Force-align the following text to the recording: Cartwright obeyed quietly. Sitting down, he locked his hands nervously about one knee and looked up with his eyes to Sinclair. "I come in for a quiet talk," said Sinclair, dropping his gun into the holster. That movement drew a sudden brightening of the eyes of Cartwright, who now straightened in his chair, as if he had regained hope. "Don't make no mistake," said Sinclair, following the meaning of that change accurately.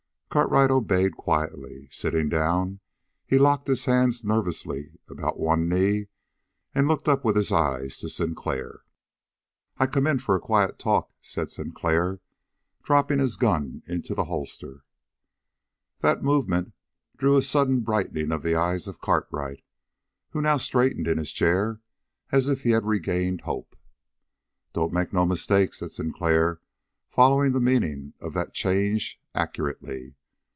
Cartwright 0.33 0.71
obeyed 0.71 1.17
quietly. 1.17 1.89
Sitting 1.91 2.29
down, 2.29 2.79
he 3.27 3.37
locked 3.37 3.67
his 3.67 3.83
hands 3.83 4.23
nervously 4.23 4.97
about 5.09 5.37
one 5.37 5.67
knee 5.67 6.07
and 6.73 6.87
looked 6.87 7.09
up 7.09 7.25
with 7.25 7.35
his 7.35 7.51
eyes 7.51 7.97
to 7.97 8.07
Sinclair. 8.07 8.83
"I 9.77 9.87
come 9.87 10.07
in 10.07 10.19
for 10.19 10.33
a 10.33 10.39
quiet 10.39 10.79
talk," 10.79 11.11
said 11.19 11.51
Sinclair, 11.51 12.21
dropping 12.81 13.19
his 13.19 13.35
gun 13.35 13.83
into 13.87 14.15
the 14.15 14.23
holster. 14.23 14.85
That 15.99 16.23
movement 16.23 16.71
drew 17.17 17.35
a 17.35 17.41
sudden 17.41 17.81
brightening 17.81 18.31
of 18.31 18.41
the 18.41 18.55
eyes 18.55 18.87
of 18.87 19.01
Cartwright, 19.01 19.61
who 20.29 20.41
now 20.41 20.55
straightened 20.55 21.09
in 21.09 21.17
his 21.17 21.33
chair, 21.33 21.81
as 22.31 22.47
if 22.47 22.63
he 22.63 22.69
had 22.69 22.85
regained 22.85 23.41
hope. 23.41 23.75
"Don't 24.71 24.93
make 24.93 25.11
no 25.11 25.25
mistake," 25.25 25.73
said 25.73 25.91
Sinclair, 25.91 26.61
following 27.09 27.51
the 27.51 27.59
meaning 27.59 28.13
of 28.21 28.31
that 28.31 28.53
change 28.53 29.19
accurately. 29.35 30.15